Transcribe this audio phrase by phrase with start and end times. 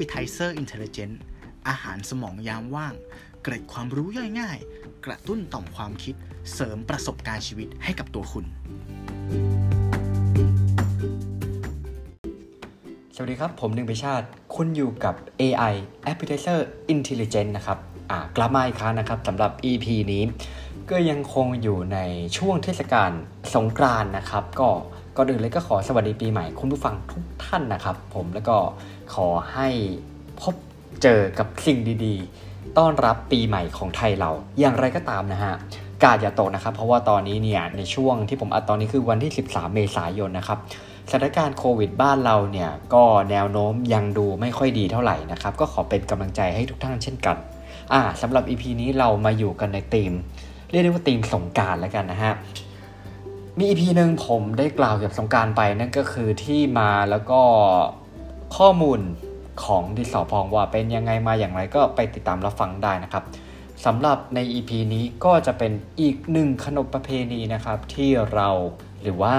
[0.00, 1.14] Appetizer Intelligent
[1.68, 2.94] อาหารสมองยามว่าง
[3.42, 4.58] เกร็ดความรู้ย่อยง่าย
[5.06, 6.14] กระตุ้นต่อมความคิด
[6.54, 8.44] เสริมประสบการณ์ชีวิตให้กับตัวคุณ
[13.14, 15.74] สวัสดีครับ ผมหนึ่งไปชาติ คุณอยู่กับ AI
[16.12, 16.58] Appetizer
[16.94, 17.78] Intelligent นะครับ
[18.10, 20.22] อ่ากลับมาอีกครั้งนะครับสำหรับ EP นี้
[20.90, 21.98] ก็ยังคงอยู่ใน
[22.36, 23.10] ช่วงเทศกาล
[23.54, 24.68] สงกรานต์นะครับ ก็
[25.16, 28.56] ก่อนอื่นเลยก็ขอสวัสดีปีใหม่คุณผู้ฟังทุกท่านนะครับ ผมแล้วก็
[29.14, 29.68] ขอให้
[30.40, 30.54] พบ
[31.02, 35.54] เจอกับสิ่งดีๆ ต้อนรับปีใหม่ของไทยเรา อย่างไรก็ตามนะฮะ
[36.02, 40.58] กาดอย่าตกนะครับ เพราะว่าตอนนี้เนี่ยในช่วงที่ผมอัดตอนนี้คือวันที่ 13 เมษายนนะครับ
[41.10, 47.36] สถานการณ์โควิดบ้านเราเนี่ยก็แนวโน้มยังดูไม่ค่อยดีเท่าไหร่นะครับ ก็ขอเป็นกำลังใจให้ทุกท่านเช่นกัน
[47.92, 50.12] อ่าสำหรับ EP นี้เรามาอยู่กันในธีม
[50.70, 52.34] เรียกได้ว่าธีมสงกรารแล้วกันนะฮะ
[53.60, 57.40] มี EP หนึ่งผมได้กล่าวเกี่ยวกับสงการไปนั่นก็คือที่มาแล้วก็
[58.56, 59.00] ข้อมูล
[59.64, 63.24] ของดิสอพองว่าเป็นยังไงมาอย่างไรก็ไปติดตามรับฟังได้นะครับ
[63.84, 68.48] สำหรับใน EP นี้ก็จะเป็นอีกหนึ่งขนบประเพณีนะครับ ที่เรา
[69.02, 69.36] หรือว่า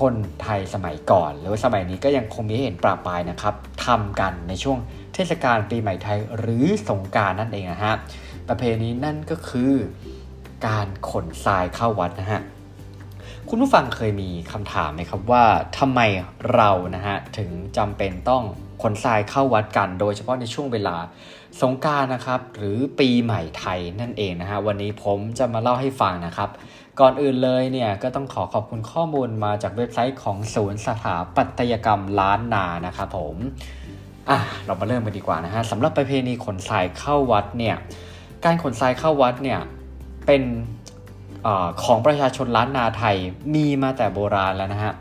[0.00, 3.54] คนไทยสมัยก่อน หรือว่าสมัยนี้ก็ยังคงมีเห็นปราปรายนะครับ
[3.86, 4.78] ทำกันในช่วง
[5.14, 7.94] เทศกาลปีใหม่ไทยหรือสงการนั่นเองนะฮะ
[8.48, 9.72] ประเพณีนั่นก็คือ
[10.66, 12.42] การขนทรายเข้าวัดนะฮะ
[13.50, 15.44] คุณผู้ฟังเคยมีคำถามไหมครับว่า
[15.78, 16.00] ทำไม
[16.54, 18.42] เรานะฮะถึงจำเป็นต้อง
[18.82, 20.96] ขนทรายเข้าวัดกัน โดยเฉพาะในช่วงเวลา
[21.60, 26.50] สงการนะครับ หรือปีใหม่ไทยนั่นเองนะฮะวันนี้ผมจะมาเล่าให้ฟังนะครับ
[27.00, 33.36] ก่อนอื่นเลยเนี่ยก็ต้องขอขอบคุณข้อมูลมาจากเว็บไซต์ของศูนย์สถาปัตยกรรมล้านนานะครับผม
[34.30, 37.76] อะเรามาเริ่มกันดีกว่านะฮะสำหรับประเพณีขนทรายเข้าวัดเนี่ย
[38.44, 39.60] การขนทรายเข้าวัดเนี่ย
[40.26, 40.42] เป็น
[41.46, 41.48] อ
[41.84, 43.16] ของประชาชนล้านนาไทย
[43.54, 44.92] มีมาแต่โบราณแล้วนะฮะ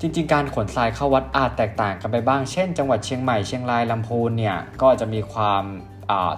[0.00, 5.62] จริง ๆ การขนทรายเข้าวัดอาจแตกต่างกันไปบ้าง เช่น จังหวัดเชียงใหม่เชียงรายลำพูนเนี่ยก็จะมีความ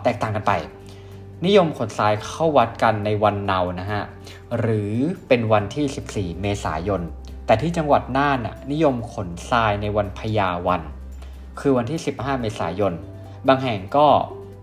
[0.03, 0.53] แตกต่างกันไป
[1.47, 4.03] นิยมขนทรายเข้าวัดกันในวันเนานะฮะ
[4.59, 4.93] หรือ
[5.29, 7.03] เป็นวันที่ 14 เมษายน
[7.47, 8.39] แต่ที่จังหวัดน่าน
[8.73, 10.83] นิยมขนทรายในวันพญาวัน
[11.61, 12.93] คือวันที่ 15 เมษายน
[13.49, 14.07] บางแห่งก็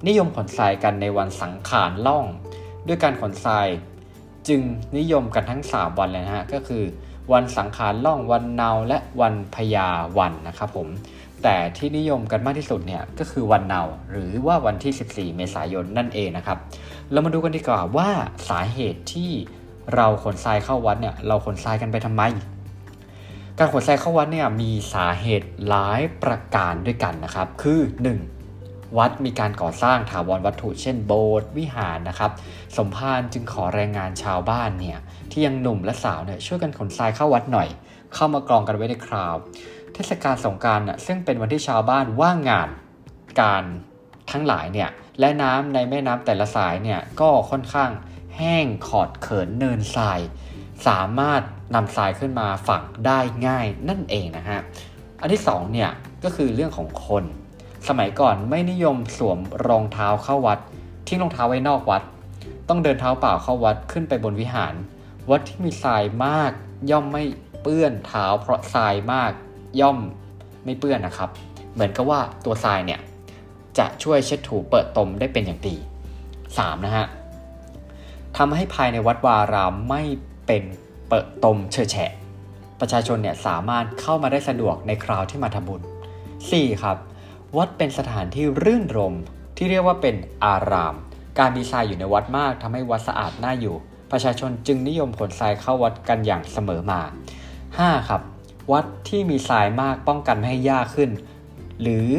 [0.08, 2.26] นิยมขนทรายกันในวันสังขารล่อง
[2.88, 3.68] ด้วยการขนทราย
[4.48, 4.62] จึง
[4.98, 6.84] นิยมกันทั้ง 3 วันเลยนะฮะก็คือ
[7.32, 9.88] วันสังขารล่องวันเนาและวันพญา
[10.18, 10.88] วันนะครับผม
[11.44, 14.94] แต่ที่นิยมกันมากที่สุดเนี่ยก็คือวันเนาหรือว่าวันที่
[15.34, 16.58] 14 เมษายนนั่นเองนะครับ
[17.12, 18.10] เรามาดูกันดีกว่าว่า
[18.50, 19.32] สาเหตุที่
[19.96, 22.24] เราขนทรายเข้าวัดเนี่ยเราขนทรายกันไปทำไม
[23.58, 27.80] การขนทรายเข้าวัดเนี่ยมีสาเหตุหลายประการด้วยกันนะครับ คือ
[28.18, 28.43] 1.
[28.98, 32.32] วัดมีการก่อสร้างถาวรวัตถุเช่นโบสถ์วิหารนะครับ
[32.78, 35.00] สมภารจึงขอแรงงานชาวบ้านเนี่ย
[35.32, 37.68] ที่ยังหนุ่มและสาวเนี่ยช่วยกันขนทรายเข้าวัดหน่อย
[38.14, 39.36] เข้ามากรองกันไว้ในคราว
[39.94, 42.70] เทศกาลสงการน่ะซึ่งเป็นวันที่ชาวบ้านว่างงาน
[43.42, 43.64] การ
[44.32, 44.90] ทั้งหลายเนี่ย
[45.20, 47.92] และน้ำในแม่น้ำแต่ละสายเนี่ยก็ค่อนข้าง
[48.38, 50.20] แห้งขอดเขินเนินทราย
[50.88, 51.42] สามารถ
[51.76, 54.60] นำทรายขึ้นมาฝังได้ง่ายนั่นเองนะฮะ
[55.22, 55.90] อันที่2เนี่ย
[56.24, 57.24] ก็คือเรื่องของคน
[57.88, 60.60] สมัยก่อนไม่นิยมสวมรองเท้าเข้าวัด
[61.08, 62.04] ทิ้งรองเท้าไว้นอกวัด
[62.70, 64.74] ต้องเดินเท้าเปล่าเข้าวัดขึ้นไปบนวิหาร
[65.30, 66.52] วัดที่มีทรายมาก
[66.92, 67.24] ย่อมไม่
[67.62, 69.32] เปื้อนเท้า เพราะทรายมาก
[69.82, 69.98] ย่อม
[70.66, 71.30] ไม่เปื้อนนะครับ
[71.74, 73.00] เหมือนกับว่าตัวทรายเนี่ย
[73.78, 75.76] จะช่วยเช็ดถูเปิดตมได้เป็นอย่างดี
[76.30, 76.86] 3.
[76.86, 77.08] นะฮะ
[78.38, 80.04] ทำให้ภายในวัดวารามไม่
[80.46, 80.64] เป็น
[81.10, 82.12] เปิดตมเฉอแฉะ
[82.80, 85.82] ประชาชนเนี่ยสามารถเข้ามาได้สะดวกในคราวที่มาทำบุญ
[86.32, 86.84] 4.
[86.84, 86.98] ครับ
[87.58, 89.16] วัดเป็นสถานที่รื่นรม
[89.58, 90.96] ที่เรียกว่าเป็นอาราม
[91.40, 93.76] การมีทรายอยู่ในวัดมากทำให้วัดสะอาดน่าอยู่
[94.12, 97.02] ประชาชนจึงนิยมขนทรายเข้าวัดกันอย่างเสมอมา
[97.56, 98.10] 5.
[98.10, 98.22] ครับ
[98.72, 101.10] วัดที่มีทรายมากป้องกันไม่ให้หญ้าขึ้น
[101.82, 102.10] หรือ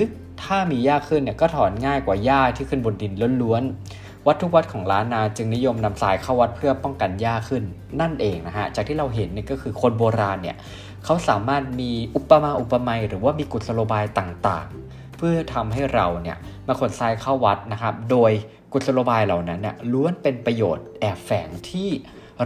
[0.43, 3.13] ถ้ามีหญ้าขึ้นเนี่ยก็ถอนง่ายกว่าหญ้าที่ขึ้นบนดิน
[3.43, 7.63] ล้วนๆ วัดทุกวัดของล้านนาจึงนิยมนำทรายเข้าวัดเพื่อป้องกันหญ้าขึ้น
[8.01, 10.57] นั่นเองนะฮะ จากที่เราเห็นเนี่ยก็คือคนโบราณเนี่ย
[11.05, 14.84] เขาสามารถมีอุปมาอุปไมยหรือว่ามีกุศโลบายต่างๆ
[15.25, 16.37] พื่อทำให้เราเนี่ย
[16.67, 18.33] มาขนทรายเข้าวัดนะครับ โดย
[18.73, 21.89] กุศโลบายเหล่านั้นเนี่ยล้วนเป็นประโยชน์แอบแฝงที่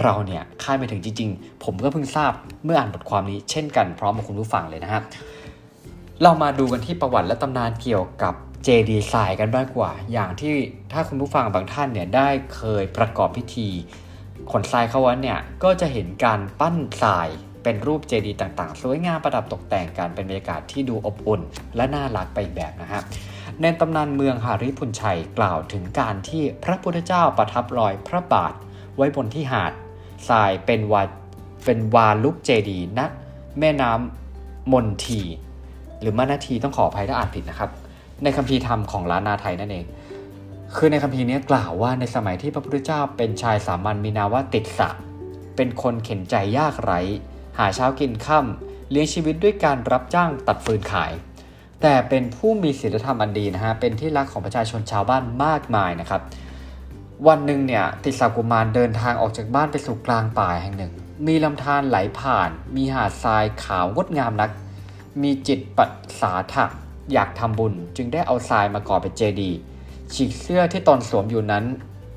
[0.02, 2.32] เราเนี่ยคาดไม่ถึงจริง ๆ ผมก็เพิ่งทราบ
[2.64, 5.02] เมื่ออ่านบทความนี้เช่นกันพร้อมกับคุณผู้ฟังเลยนะครับ
[6.22, 8.34] เรามาดูกันที่ประวัติและตำนานเกี่ยวกับ
[8.64, 10.52] เจดีทรายกันบ้างกว่า อย่างที่
[10.92, 13.68] ถ้าคุณผู้ฟังบางท่านเนี่ยได้เคยประกอบพิธี
[14.52, 17.28] ขนทรายเข้าวัดเนี่ยก็จะเห็นการปั้นทราย
[17.68, 21.40] เป็นรูปเจดีย์ต่างๆ สวยงามประดับตกแต่งกันเป็นบรรยากาศที่ดูอบอุ่น
[21.76, 23.02] และน่ารักไปอีกแบบนะครับ
[23.60, 28.52] ในตำนานเมืองหาริพุนชัยกล่าวถึงการที่พระพุทธเจ้าประทับรอยพระบาท
[28.96, 29.72] ไว้บนที่หาด
[30.28, 31.02] ทรายเป็นวา
[31.64, 33.00] เป็นวาลุกเจดีณ
[33.58, 35.20] แม่น้ำมนที
[36.00, 37.70] หรือมานาทีต้องขออภัยถ้าอ่านผิดนะครับ
[38.22, 39.84] ในคัมภีร์ธรรมของล้านนาไทยนั่นเอง
[40.76, 44.90] คือในคัมภีร์นี้กล่าวว่าในสมัยที่พระพุทธเจ้าเป็นชายสามัญมีนาว่าติดสะ
[45.56, 47.00] เป็นคนเข็นใจยากไร้
[47.58, 51.12] หาเช้ากินค่ำเลี้ยงชีวิตด้วยการรับจ้างตัดฟืนขาย
[51.82, 56.22] แต่เป็นผู้มีศีลธรรมอันดีนะฮะเป็นที่รักของประชาชนชาวบ้านมากมายนะครับ
[57.26, 60.92] วันหนึ่งเนี่ยติสากุมารเดินทางออกจากบ้านไปสู่กลางป่าแห่งหนึ่ง
[61.26, 64.50] มีลำธารไหลผ่าน มีหาดทรายขาวงดงามนัก
[65.22, 65.90] มีจิตปัส
[66.20, 66.64] สาถะ
[67.12, 69.58] อยากทำบุญ จึงได้เอาทรายมาก่อเป็นเจดีย์
[70.14, 71.64] ฉีกเสื้อที่ตนสวมอยู่นั้น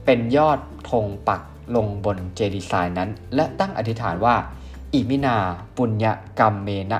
[0.05, 0.59] เป็นยอด
[0.89, 1.41] ธงปัก
[1.75, 4.35] ลงบนเจดีย์ทรายนั้น และตั้งอธิษฐานว่า
[4.93, 5.37] อิมินา
[5.77, 6.05] ปุญญ
[6.39, 6.99] กรรมเมนะ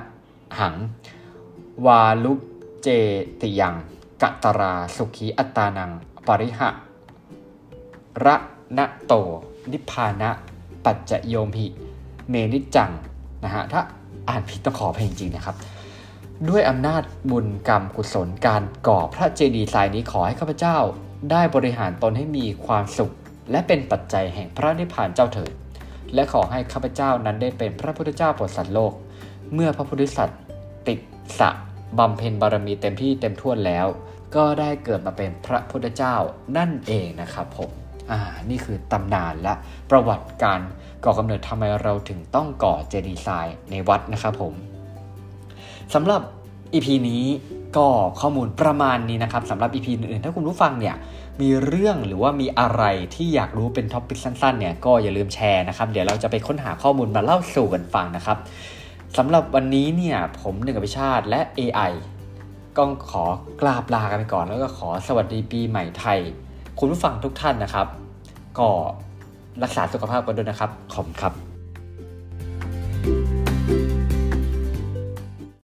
[0.59, 0.75] หัง
[1.85, 2.33] วาลุ
[2.81, 2.87] เจ
[3.41, 3.75] ติยัง
[4.21, 5.91] กัตราสุขีอัตานัง
[6.27, 6.69] ปริหะ
[8.25, 8.35] ระ
[8.77, 9.13] นะโต
[9.71, 10.29] นิพพานะ
[10.85, 11.67] ปัจจโยมหิ
[12.29, 12.91] เมนิจจัง
[13.43, 13.81] นะฮะถ้า
[14.29, 15.55] อ่านผิดต้องขอเพลงจริงนะครับ
[16.49, 20.77] ด้วยอำนาจบุญกรรมกุศลการก่อพระเจดีย์ทรายนี้ขอให้ข้าพเจ้า
[21.31, 23.13] ได้บริหารตนให้มีความสุข
[23.51, 25.51] และเป็นปัจจัยแห่งพระนิพพานเจ้าเถิด
[26.13, 28.93] และขอให้ข้าพเจ้านั้นได้เป็นพระพุทธเจ้าโปรดสัตว์โลก
[29.53, 30.39] เมื่อพระโพธิสัตว์
[30.87, 30.99] ติส
[31.39, 31.49] สะ
[31.97, 33.87] บำเพ็ญบารมีเต็มที่เต็มท่วนแล้ว
[34.35, 36.15] ก็ได้เกิดมาเป็นพระพุทธเจ้า
[36.57, 37.69] นั่นเองนะครับผม
[38.11, 38.19] อ่า
[38.49, 39.53] นี่คือตำนานและ
[39.89, 40.59] ประวัติการ
[41.03, 44.53] ก่อกำเนิดทำไมเราถึงต้องก่อเจดีย์ทรายในวัดนะครับผม
[45.93, 46.21] สำหรับ
[46.73, 47.23] EP นี้
[47.77, 47.87] ก็
[48.19, 50.95] ข้อมูลประมาณนี้นะครับสำหรับ EP อื่นๆ ถ้าคุณผู้ฟังเนี่ย
[51.41, 52.83] มีเรื่องหรือว่ามีอะไร
[53.15, 58.37] ที่อยากรู้เป็น topic สั้นๆเนี่ยก็อย่าลืมแชร์นะครับ เดี๋ยวเราจะไปค้นหาข้อมูลมาเล่าสู่กันฟังนะครับ
[59.17, 61.91] สำหรับวันนี้เนี่ยผมหนึ่งอภิชาติและ AI
[62.77, 63.23] ก็ขอ
[63.61, 66.19] กราบลากันไปก่อน แล้วก็ขอสวัสดีปีใหม่ไทย
[66.79, 67.87] คุณผู้ฟังทุกท่านนะครับ
[68.59, 68.67] ก็
[69.63, 71.50] รักษาสุขภาพกันด้วยนะครับ ขอบคุณครับ